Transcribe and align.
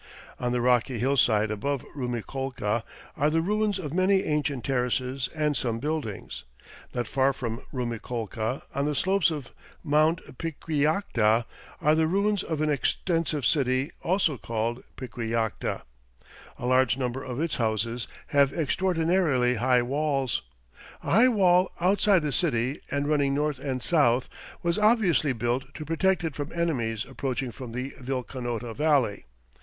On 0.39 0.51
the 0.51 0.61
rocky 0.61 0.97
hillside 0.97 1.51
above 1.51 1.85
Rumiccolca 1.95 2.81
are 3.15 3.29
the 3.29 3.43
ruins 3.43 3.77
of 3.77 3.93
many 3.93 4.23
ancient 4.23 4.63
terraces 4.65 5.29
and 5.35 5.55
some 5.55 5.77
buildings. 5.77 6.43
Not 6.91 7.07
far 7.07 7.33
from 7.33 7.61
Rumiccolca, 7.71 8.63
on 8.73 8.85
the 8.85 8.95
slopes 8.95 9.29
of 9.29 9.51
Mt. 9.83 10.39
Piquillacta, 10.39 11.45
are 11.79 11.93
the 11.93 12.07
ruins 12.07 12.41
of 12.41 12.61
an 12.61 12.71
extensive 12.71 13.45
city, 13.45 13.91
also 14.01 14.39
called 14.39 14.83
Piquillacta. 14.97 15.83
A 16.57 16.65
large 16.65 16.97
number 16.97 17.23
of 17.23 17.39
its 17.39 17.57
houses 17.57 18.07
have 18.29 18.51
extraordinarily 18.51 19.53
high 19.57 19.83
walls. 19.83 20.41
A 21.03 21.11
high 21.11 21.27
wall 21.29 21.69
outside 21.79 22.23
the 22.23 22.31
city, 22.31 22.81
and 22.89 23.07
running 23.07 23.35
north 23.35 23.59
and 23.59 23.83
south, 23.83 24.29
was 24.63 24.79
obviously 24.79 25.31
built 25.31 25.71
to 25.75 25.85
protect 25.85 26.23
it 26.23 26.35
from 26.35 26.51
enemies 26.55 27.05
approaching 27.07 27.51
from 27.51 27.71
the 27.71 27.91
Vilcanota 27.99 28.73
Valley. 28.75 29.27